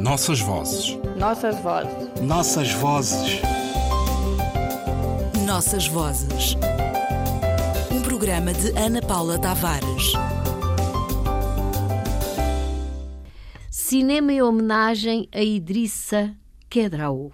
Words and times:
Nossas 0.00 0.40
vozes. 0.40 0.98
Nossas 1.18 1.60
vozes. 1.60 2.22
Nossas 2.22 2.72
vozes. 2.72 3.42
Nossas 5.46 5.86
vozes. 5.88 6.56
Um 7.92 8.00
programa 8.00 8.54
de 8.54 8.70
Ana 8.78 9.02
Paula 9.02 9.38
Tavares. 9.38 10.14
Cinema 13.70 14.32
em 14.32 14.40
homenagem 14.40 15.28
a 15.34 15.42
Idrissa 15.42 16.34
Kedraou. 16.70 17.30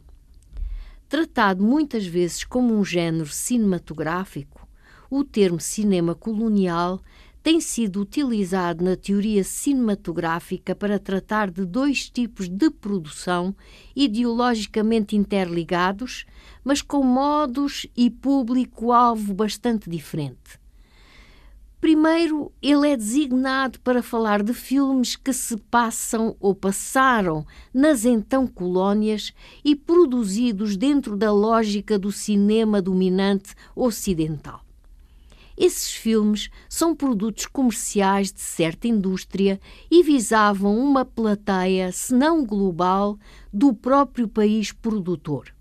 Tratado 1.08 1.62
muitas 1.62 2.04
vezes 2.04 2.42
como 2.42 2.74
um 2.74 2.84
género 2.84 3.28
cinematográfico, 3.28 4.66
o 5.08 5.22
termo 5.22 5.60
cinema 5.60 6.16
colonial 6.16 7.00
tem 7.46 7.60
sido 7.60 8.00
utilizado 8.00 8.82
na 8.82 8.96
teoria 8.96 9.44
cinematográfica 9.44 10.74
para 10.74 10.98
tratar 10.98 11.48
de 11.48 11.64
dois 11.64 12.10
tipos 12.10 12.48
de 12.48 12.68
produção 12.70 13.54
ideologicamente 13.94 15.14
interligados, 15.14 16.26
mas 16.64 16.82
com 16.82 17.04
modos 17.04 17.86
e 17.96 18.10
público-alvo 18.10 19.32
bastante 19.32 19.88
diferente. 19.88 20.58
Primeiro, 21.80 22.50
ele 22.60 22.88
é 22.88 22.96
designado 22.96 23.78
para 23.78 24.02
falar 24.02 24.42
de 24.42 24.52
filmes 24.52 25.14
que 25.14 25.32
se 25.32 25.56
passam 25.56 26.34
ou 26.40 26.52
passaram 26.52 27.46
nas 27.72 28.04
então 28.04 28.44
colónias 28.44 29.32
e 29.64 29.76
produzidos 29.76 30.76
dentro 30.76 31.16
da 31.16 31.32
lógica 31.32 31.96
do 31.96 32.10
cinema 32.10 32.82
dominante 32.82 33.54
ocidental. 33.76 34.65
Esses 35.56 35.90
filmes 35.90 36.50
são 36.68 36.94
produtos 36.94 37.46
comerciais 37.46 38.30
de 38.30 38.40
certa 38.40 38.86
indústria 38.86 39.58
e 39.90 40.02
visavam 40.02 40.78
uma 40.78 41.04
plateia, 41.04 41.90
se 41.92 42.14
não 42.14 42.44
global, 42.44 43.18
do 43.50 43.72
próprio 43.72 44.28
país 44.28 44.70
produtor. 44.70 45.54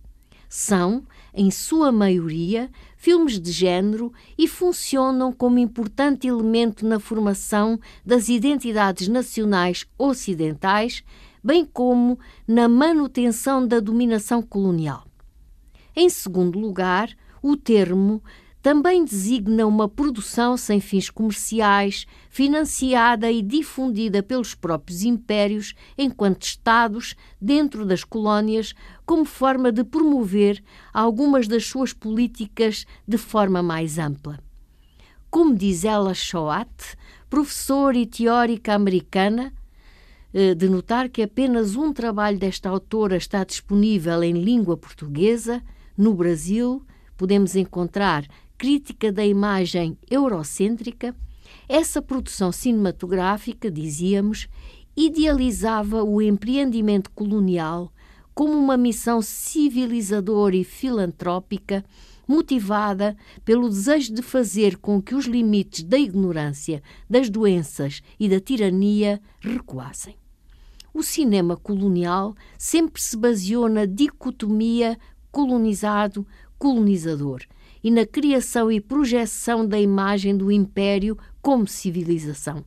São, 0.50 1.04
em 1.34 1.50
sua 1.50 1.92
maioria, 1.92 2.70
filmes 2.98 3.40
de 3.40 3.52
género 3.52 4.12
e 4.38 4.48
funcionam 4.48 5.32
como 5.32 5.60
importante 5.60 6.28
elemento 6.28 6.86
na 6.86 7.00
formação 7.00 7.80
das 8.06 8.30
identidades 8.30 9.08
nacionais 9.08 9.86
ocidentais, 9.98 11.04
bem 11.44 11.66
como 11.66 12.20
na 12.48 12.68
manutenção 12.68 13.66
da 13.66 13.80
dominação 13.80 14.42
colonial. 14.42 15.06
Em 15.96 16.10
segundo 16.10 16.60
lugar, 16.60 17.10
o 17.42 17.56
termo 17.56 18.22
também 18.66 19.06
designa 19.06 19.68
uma 19.68 19.88
produção 19.88 20.58
sem 20.58 20.80
fins 20.80 21.08
comerciais, 21.08 22.08
financiada 22.32 23.32
e 23.32 23.40
difundida 23.44 24.24
pelos 24.24 24.56
próprios 24.56 25.04
impérios 25.04 25.76
enquanto 25.96 26.42
Estados 26.42 27.16
dentro 27.40 27.86
das 27.86 28.04
colónias, 28.04 28.74
como 29.06 29.24
forma 29.24 29.72
de 29.72 29.84
promover 29.84 30.64
algumas 30.92 31.48
das 31.48 31.68
suas 31.68 31.94
políticas 31.94 32.88
de 33.08 33.20
forma 33.20 33.62
mais 33.62 34.00
ampla. 34.00 34.40
Como 35.30 35.54
diz 35.54 35.86
ela 35.86 36.16
Shoat, 36.16 36.98
professora 37.30 38.00
e 38.00 38.08
teórica 38.08 38.74
americana, 38.74 39.54
eh, 40.34 40.56
de 40.56 40.68
notar 40.68 41.10
que 41.10 41.22
apenas 41.22 41.76
um 41.76 41.94
trabalho 41.94 42.40
desta 42.40 42.68
autora 42.68 43.16
está 43.16 43.44
disponível 43.44 44.24
em 44.24 44.34
língua 44.34 44.76
portuguesa, 44.76 45.62
no 45.96 46.16
Brasil, 46.16 46.84
podemos 47.16 47.56
encontrar 47.56 48.26
crítica 48.58 49.12
da 49.12 49.26
imagem 49.26 49.98
eurocêntrica, 50.10 51.16
essa 51.68 52.02
produção 52.02 52.52
cinematográfica, 52.52 53.70
dizíamos, 53.70 54.48
idealizava 54.96 56.04
o 56.04 56.22
empreendimento 56.22 57.12
colonial 57.12 57.92
como 58.34 58.54
uma 58.54 58.78
missão 58.78 59.22
civilizadora 59.22 60.56
e 60.56 60.64
filantrópica 60.64 61.84
motivada 62.28 63.16
pelo 63.44 63.70
desejo 63.70 64.14
de 64.14 64.22
fazer 64.22 64.78
com 64.78 65.02
que 65.02 65.16
os 65.16 65.26
limites 65.26 65.84
da 65.84 65.98
ignorância, 65.98 66.82
das 67.10 67.30
doenças 67.30 68.02
e 68.20 68.28
da 68.28 68.40
tirania 68.40 69.22
recuassem. 69.40 70.16
O 70.94 71.04
cinema 71.04 71.56
colonial 71.56 72.36
sempre 72.58 73.02
se 73.02 73.16
baseou 73.16 73.70
na 73.70 73.86
dicotomia 73.86 74.98
colonizado-colonizador 76.58 77.42
e 77.84 77.92
na 77.92 78.06
criação 78.06 78.72
e 78.72 78.82
projeção 78.82 79.66
da 79.66 79.80
imagem 79.80 80.36
do 80.36 80.52
Império 80.52 81.18
como 81.42 81.68
civilização. 81.68 82.66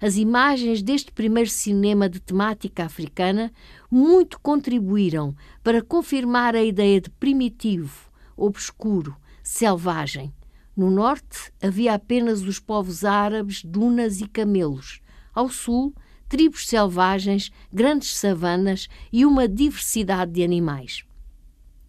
As 0.00 0.16
imagens 0.16 0.82
deste 0.82 1.10
primeiro 1.10 1.50
cinema 1.50 2.08
de 2.08 2.20
temática 2.20 2.84
africana 2.84 3.50
muito 3.90 4.38
contribuíram 4.38 5.34
para 5.64 5.82
confirmar 5.82 6.54
a 6.54 6.62
ideia 6.62 7.00
de 7.00 7.10
primitivo, 7.10 8.10
obscuro, 8.36 9.16
selvagem. 9.42 10.32
No 10.76 10.90
norte 10.90 11.50
havia 11.62 11.94
apenas 11.94 12.42
os 12.42 12.60
povos 12.60 13.04
árabes, 13.04 13.64
dunas 13.64 14.20
e 14.20 14.28
camelos. 14.28 15.00
Ao 15.34 15.48
sul, 15.48 15.94
tribos 16.28 16.68
selvagens, 16.68 17.50
grandes 17.72 18.14
savanas 18.16 18.88
e 19.12 19.24
uma 19.24 19.48
diversidade 19.48 20.32
de 20.32 20.44
animais. 20.44 21.04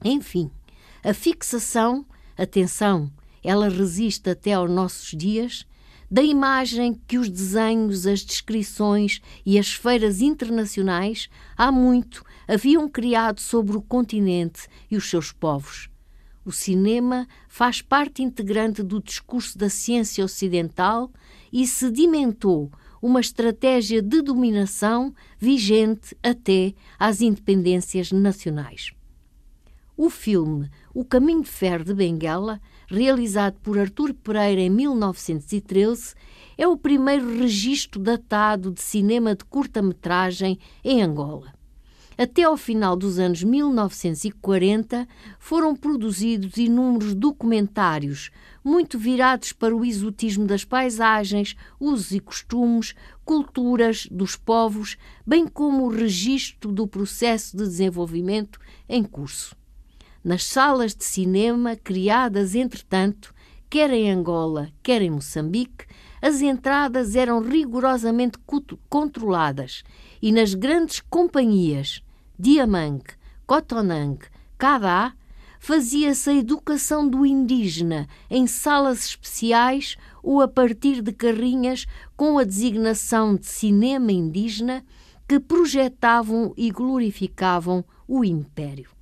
Enfim, 0.04 0.50
a 1.04 1.14
fixação 1.14 2.06
atenção, 2.38 3.12
ela 3.44 3.70
resiste 3.70 4.30
até 4.30 4.54
aos 4.54 4.70
nossos 4.70 5.12
dias, 5.18 5.66
da 6.10 6.22
imagem 6.22 7.00
que 7.06 7.18
os 7.18 7.30
desenhos, 7.30 8.08
as 8.08 8.22
descrições 8.22 9.22
e 9.46 9.60
as 9.60 9.74
feiras 9.74 10.22
internacionais 10.22 11.28
há 11.58 11.70
muito 11.72 12.24
haviam 12.48 12.88
criado 12.88 13.42
sobre 13.42 13.76
o 13.76 13.82
continente 13.82 14.70
e 14.90 14.96
os 14.96 15.10
seus 15.10 15.34
povos. 15.34 15.90
O 16.46 16.52
cinema 16.52 17.28
faz 17.50 17.82
parte 17.82 18.24
integrante 18.24 18.82
do 18.82 19.02
discurso 19.02 19.58
da 19.58 19.70
ciência 19.70 20.24
ocidental 20.24 21.12
e 21.52 21.68
sedimentou 21.68 22.72
uma 23.02 23.20
estratégia 23.20 24.02
de 24.02 24.22
dominação 24.22 25.14
vigente 25.38 26.16
até 26.24 26.74
às 26.98 27.20
independências 27.20 28.14
nacionais. 28.14 28.97
O 30.00 30.12
filme 30.12 30.70
O 30.94 31.04
Caminho 31.04 31.42
de 31.42 31.50
Ferro 31.50 31.84
de 31.84 31.92
Benguela, 31.92 32.62
realizado 32.88 33.60
por 33.64 33.80
Artur 33.80 34.14
Pereira 34.14 34.62
em 34.62 34.70
1913, 34.70 36.14
é 36.56 36.68
o 36.68 36.78
primeiro 36.78 37.40
registro 37.40 38.00
datado 38.00 38.70
de 38.70 38.80
cinema 38.80 39.34
de 39.34 39.44
curta-metragem 39.46 40.60
em 40.84 41.02
Angola. 41.02 41.52
Até 42.16 42.44
ao 42.44 42.56
final 42.56 42.96
dos 42.96 43.18
anos 43.18 43.42
1940 43.42 45.08
foram 45.40 45.76
produzidos 45.76 46.58
inúmeros 46.58 47.16
documentários, 47.16 48.30
muito 48.64 49.00
virados 49.00 49.52
para 49.52 49.76
o 49.76 49.84
exotismo 49.84 50.46
das 50.46 50.64
paisagens, 50.64 51.56
usos 51.80 52.12
e 52.12 52.20
costumes, 52.20 52.94
culturas 53.26 54.08
dos 54.12 54.36
povos, 54.36 54.96
bem 55.26 55.48
como 55.48 55.86
o 55.86 55.90
registro 55.90 56.72
do 56.72 56.86
processo 56.86 57.58
de 57.58 57.64
desenvolvimento 57.64 58.60
em 58.88 59.04
curso 59.04 59.58
nas 60.28 60.44
salas 60.44 60.94
de 60.94 61.06
cinema 61.06 61.78
criadas, 61.78 62.54
entretanto, 62.54 63.34
quer 63.70 63.90
em 63.92 64.12
Angola, 64.12 64.70
quer 64.84 65.02
em 65.02 65.10
Moçambique, 65.10 65.86
as 66.22 66.42
entradas 66.42 67.16
eram 67.16 67.40
rigorosamente 67.40 68.38
controladas 68.90 69.84
e 70.22 70.34
nas 70.34 70.54
grandes 70.54 71.00
companhias 71.00 72.04
Diamang, 72.38 73.02
Cotonang, 73.46 74.20
Cada, 74.58 75.14
fazia-se 75.62 76.30
a 76.30 76.34
educação 76.34 77.08
do 77.08 77.26
indígena 77.26 78.06
em 78.30 78.46
salas 78.48 79.06
especiais 79.06 79.96
ou 80.22 80.42
a 80.42 80.48
partir 80.50 81.02
de 81.02 81.14
carrinhas 81.14 81.86
com 82.18 82.38
a 82.38 82.44
designação 82.44 83.34
de 83.34 83.46
cinema 83.46 84.12
indígena 84.12 84.84
que 85.26 85.40
projetavam 85.40 86.54
e 86.58 86.70
glorificavam 86.70 87.86
o 88.06 88.26
império 88.26 88.97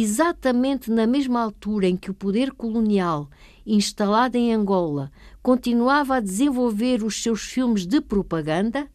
exatamente 0.00 0.90
na 0.90 1.06
mesma 1.06 1.42
altura 1.42 1.86
em 1.86 1.96
que 1.98 2.10
o 2.10 2.14
poder 2.14 2.52
colonial, 2.52 3.28
instalado 3.66 4.38
em 4.38 4.54
Angola, 4.54 5.12
continuava 5.42 6.16
a 6.16 6.20
desenvolver 6.20 7.04
os 7.04 7.22
seus 7.22 7.42
filmes 7.42 7.86
de 7.86 8.00
propaganda, 8.00 8.88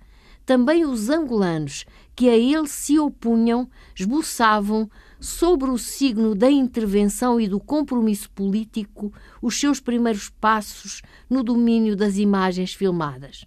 também 0.43 0.85
os 0.85 1.09
angolanos, 1.09 1.85
que 2.15 2.27
a 2.27 2.35
ele 2.35 2.67
se 2.67 2.97
opunham, 2.97 3.69
esboçavam, 3.95 4.89
sobre 5.19 5.69
o 5.69 5.77
signo 5.77 6.35
da 6.35 6.49
intervenção 6.49 7.39
e 7.39 7.47
do 7.47 7.59
compromisso 7.59 8.29
político, 8.31 9.11
os 9.41 9.59
seus 9.59 9.79
primeiros 9.79 10.29
passos 10.29 11.01
no 11.29 11.43
domínio 11.43 11.95
das 11.95 12.17
imagens 12.17 12.73
filmadas. 12.73 13.45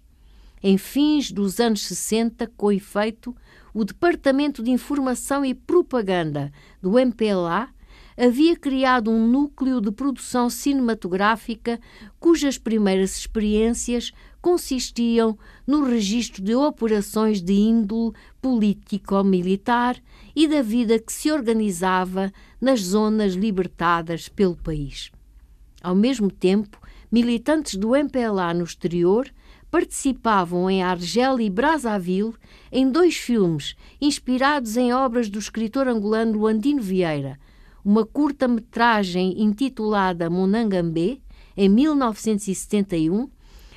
Em 0.63 0.77
fins 0.77 1.31
dos 1.31 1.59
anos 1.59 1.81
60, 1.83 2.45
com 2.55 2.71
efeito, 2.71 3.35
o 3.73 3.83
Departamento 3.83 4.61
de 4.61 4.69
Informação 4.69 5.43
e 5.43 5.55
Propaganda 5.55 6.51
do 6.81 6.99
MPLA 6.99 7.69
havia 8.15 8.55
criado 8.55 9.09
um 9.09 9.25
núcleo 9.25 9.81
de 9.81 9.91
produção 9.91 10.51
cinematográfica 10.51 11.79
cujas 12.19 12.59
primeiras 12.59 13.17
experiências 13.17 14.11
consistiam 14.39 15.35
no 15.65 15.83
registro 15.83 16.43
de 16.43 16.53
operações 16.53 17.41
de 17.41 17.53
índole 17.53 18.13
político-militar 18.39 19.97
e 20.35 20.47
da 20.47 20.61
vida 20.61 20.99
que 20.99 21.11
se 21.11 21.31
organizava 21.31 22.31
nas 22.59 22.81
zonas 22.81 23.33
libertadas 23.33 24.29
pelo 24.29 24.55
país. 24.55 25.11
Ao 25.81 25.95
mesmo 25.95 26.29
tempo, 26.29 26.79
militantes 27.11 27.75
do 27.75 27.95
MPLA 27.95 28.53
no 28.53 28.63
exterior 28.63 29.27
participavam 29.71 30.69
em 30.69 30.83
Argel 30.83 31.39
e 31.39 31.49
Brazzaville 31.49 32.35
em 32.69 32.91
dois 32.91 33.15
filmes 33.15 33.73
inspirados 34.01 34.75
em 34.75 34.93
obras 34.93 35.29
do 35.29 35.39
escritor 35.39 35.87
angolano 35.87 36.33
Luandino 36.37 36.81
Vieira, 36.81 37.39
uma 37.83 38.05
curta-metragem 38.05 39.41
intitulada 39.41 40.29
Monangambé, 40.29 41.19
em 41.55 41.69
1971, 41.69 43.29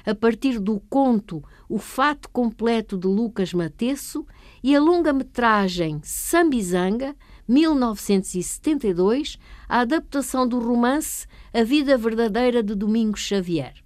a 0.05 0.15
partir 0.15 0.59
do 0.59 0.81
conto 0.91 1.43
O 1.69 1.79
Fato 1.79 2.29
Completo 2.29 2.99
de 2.99 3.07
Lucas 3.07 3.55
Matesso, 3.55 4.27
e 4.63 4.75
a 4.75 4.81
longa-metragem 4.81 6.01
Sambizanga, 6.03 7.15
1972, 7.47 9.39
a 9.69 9.81
adaptação 9.81 10.47
do 10.49 10.59
romance 10.59 11.27
A 11.53 11.63
Vida 11.63 11.97
Verdadeira 11.97 12.63
de 12.63 12.75
Domingos 12.75 13.21
Xavier. 13.21 13.84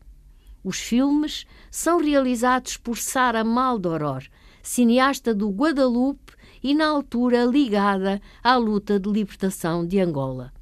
Os 0.62 0.78
filmes 0.78 1.46
são 1.70 1.99
realizados 1.99 2.76
por 2.76 2.99
Sara 2.99 3.44
Maldoror, 3.44 4.25
cineasta 4.62 5.34
do 5.34 5.49
Guadalupe 5.50 6.32
e, 6.62 6.75
na 6.75 6.87
altura, 6.87 7.44
ligada 7.44 8.20
à 8.43 8.56
luta 8.56 8.99
de 8.99 9.10
libertação 9.10 9.87
de 9.87 10.00
Angola. 10.00 10.52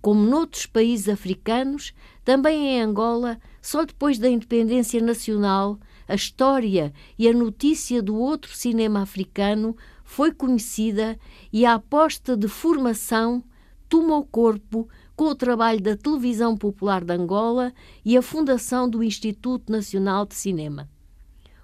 Como 0.00 0.24
noutros 0.24 0.66
países 0.66 1.08
africanos, 1.08 1.92
também 2.24 2.68
em 2.68 2.80
Angola, 2.80 3.38
só 3.60 3.84
depois 3.84 4.18
da 4.18 4.28
independência 4.28 5.00
nacional, 5.02 5.78
a 6.08 6.14
história 6.14 6.92
e 7.18 7.28
a 7.28 7.32
notícia 7.32 8.02
do 8.02 8.16
outro 8.16 8.54
cinema 8.54 9.02
africano 9.02 9.76
foi 10.04 10.32
conhecida 10.32 11.18
e 11.52 11.64
a 11.64 11.74
aposta 11.74 12.36
de 12.36 12.48
formação 12.48 13.44
tomou 13.88 14.24
corpo 14.24 14.88
com 15.20 15.26
o 15.26 15.34
trabalho 15.34 15.82
da 15.82 15.94
Televisão 15.98 16.56
Popular 16.56 17.04
de 17.04 17.12
Angola 17.12 17.74
e 18.02 18.16
a 18.16 18.22
fundação 18.22 18.88
do 18.88 19.02
Instituto 19.02 19.70
Nacional 19.70 20.24
de 20.24 20.34
Cinema. 20.34 20.88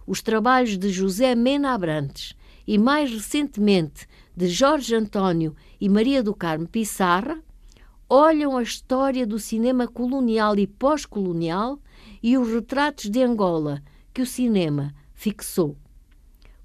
Os 0.06 0.20
trabalhos 0.20 0.76
de 0.76 0.90
José 0.90 1.34
Mena 1.34 1.72
Abrantes 1.72 2.34
e, 2.66 2.76
mais 2.76 3.10
recentemente, 3.10 4.06
de 4.36 4.46
Jorge 4.46 4.94
António 4.94 5.56
e 5.80 5.88
Maria 5.88 6.22
do 6.22 6.34
Carmo 6.34 6.68
Pissarra, 6.68 7.42
olham 8.10 8.58
a 8.58 8.62
história 8.62 9.26
do 9.26 9.38
cinema 9.38 9.88
colonial 9.88 10.54
e 10.58 10.66
pós-colonial 10.66 11.80
e 12.22 12.36
os 12.36 12.52
retratos 12.52 13.08
de 13.08 13.22
Angola 13.22 13.82
que 14.12 14.20
o 14.20 14.26
cinema 14.26 14.94
fixou. 15.14 15.78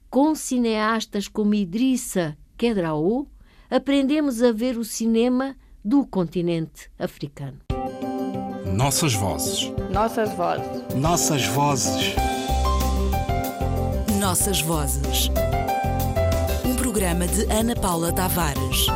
Com 0.09 0.35
cineastas 0.35 1.29
como 1.29 1.55
Idrissa 1.55 2.37
Kedraou, 2.57 3.29
aprendemos 3.69 4.43
a 4.43 4.51
ver 4.51 4.77
o 4.77 4.83
cinema 4.83 5.55
do 5.83 6.05
continente 6.05 6.89
africano. 6.97 7.57
Nossas 8.65 9.13
vozes. 9.13 9.71
Nossas 9.91 10.31
vozes. 10.33 10.95
Nossas 10.95 11.45
vozes. 11.47 12.15
Nossas 14.19 14.61
vozes. 14.61 15.29
Um 16.63 16.75
programa 16.75 17.27
de 17.27 17.51
Ana 17.51 17.75
Paula 17.75 18.13
Tavares. 18.13 18.87